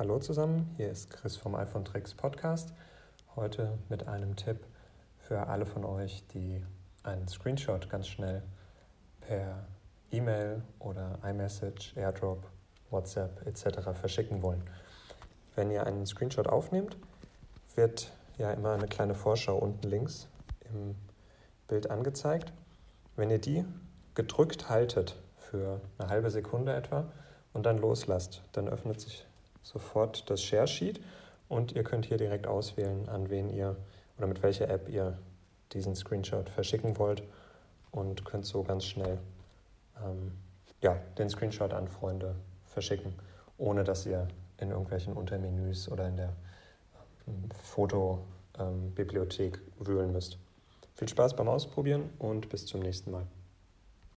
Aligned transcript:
Hallo 0.00 0.18
zusammen, 0.18 0.66
hier 0.78 0.90
ist 0.90 1.10
Chris 1.10 1.36
vom 1.36 1.54
iPhone 1.54 1.84
Tricks 1.84 2.14
Podcast. 2.14 2.72
Heute 3.36 3.76
mit 3.90 4.08
einem 4.08 4.34
Tipp 4.34 4.56
für 5.18 5.46
alle 5.48 5.66
von 5.66 5.84
euch, 5.84 6.26
die 6.28 6.64
einen 7.02 7.28
Screenshot 7.28 7.90
ganz 7.90 8.08
schnell 8.08 8.42
per 9.20 9.66
E-Mail 10.10 10.62
oder 10.78 11.18
iMessage, 11.22 11.94
AirDrop, 11.98 12.46
WhatsApp 12.88 13.46
etc. 13.46 13.90
verschicken 13.92 14.40
wollen. 14.40 14.62
Wenn 15.54 15.70
ihr 15.70 15.86
einen 15.86 16.06
Screenshot 16.06 16.48
aufnehmt, 16.48 16.96
wird 17.74 18.10
ja 18.38 18.52
immer 18.52 18.72
eine 18.72 18.88
kleine 18.88 19.14
Vorschau 19.14 19.58
unten 19.58 19.86
links 19.86 20.28
im 20.72 20.94
Bild 21.68 21.90
angezeigt. 21.90 22.54
Wenn 23.16 23.28
ihr 23.28 23.38
die 23.38 23.66
gedrückt 24.14 24.70
haltet 24.70 25.20
für 25.36 25.82
eine 25.98 26.08
halbe 26.08 26.30
Sekunde 26.30 26.72
etwa 26.72 27.12
und 27.52 27.66
dann 27.66 27.76
loslasst, 27.76 28.40
dann 28.52 28.66
öffnet 28.66 28.98
sich 28.98 29.26
sofort 29.62 30.28
das 30.30 30.42
Share 30.42 30.66
Sheet 30.66 31.00
und 31.48 31.72
ihr 31.72 31.84
könnt 31.84 32.06
hier 32.06 32.16
direkt 32.16 32.46
auswählen, 32.46 33.08
an 33.08 33.30
wen 33.30 33.50
ihr 33.50 33.76
oder 34.18 34.26
mit 34.26 34.42
welcher 34.42 34.68
App 34.68 34.88
ihr 34.88 35.18
diesen 35.72 35.94
Screenshot 35.94 36.48
verschicken 36.48 36.98
wollt 36.98 37.22
und 37.90 38.24
könnt 38.24 38.46
so 38.46 38.62
ganz 38.62 38.84
schnell 38.84 39.18
ähm, 40.04 40.32
ja, 40.80 40.96
den 41.18 41.28
Screenshot 41.28 41.72
an 41.72 41.88
Freunde 41.88 42.34
verschicken, 42.64 43.14
ohne 43.58 43.84
dass 43.84 44.06
ihr 44.06 44.28
in 44.58 44.70
irgendwelchen 44.70 45.12
Untermenüs 45.14 45.90
oder 45.90 46.08
in 46.08 46.16
der 46.16 46.32
ähm, 47.26 47.48
Fotobibliothek 47.62 49.58
ähm, 49.58 49.86
wühlen 49.86 50.12
müsst. 50.12 50.38
Viel 50.94 51.08
Spaß 51.08 51.36
beim 51.36 51.48
Ausprobieren 51.48 52.10
und 52.18 52.48
bis 52.48 52.66
zum 52.66 52.80
nächsten 52.80 53.10
Mal. 53.10 53.26